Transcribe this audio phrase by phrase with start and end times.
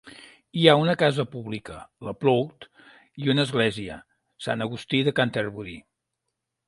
[0.59, 1.75] Hi ha una casa pública,
[2.07, 2.67] "la Plough"
[3.25, 3.99] i una església,
[4.47, 5.77] "Sant Agustí de Canterbury".